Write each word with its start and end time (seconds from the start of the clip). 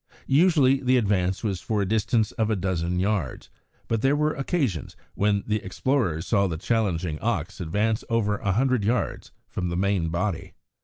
Usually 0.25 0.79
the 0.81 0.97
advance 0.97 1.43
was 1.43 1.61
for 1.61 1.79
a 1.79 1.85
distance 1.87 2.31
of 2.31 2.49
a 2.49 2.55
dozen 2.55 2.99
yards, 2.99 3.51
but 3.87 4.01
there 4.01 4.15
were 4.15 4.33
occasions 4.33 4.95
when 5.13 5.43
the 5.45 5.57
explorers 5.63 6.25
saw 6.25 6.47
the 6.47 6.57
challenging 6.57 7.19
ox 7.19 7.61
advance 7.61 8.03
over 8.09 8.37
a 8.39 8.53
hundred 8.53 8.83
yards 8.83 9.31
from 9.47 9.69
the 9.69 9.77
main 9.77 10.09
body. 10.09 10.55